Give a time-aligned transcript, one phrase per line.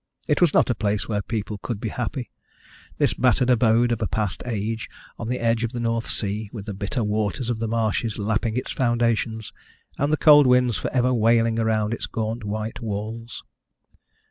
[0.27, 2.31] It was not a place where people could be happy
[2.97, 4.89] this battered abode of a past age
[5.19, 8.57] on the edge of the North Sea, with the bitter waters of the marshes lapping
[8.57, 9.53] its foundations,
[9.99, 13.43] and the cold winds for ever wailing round its gaunt white walls.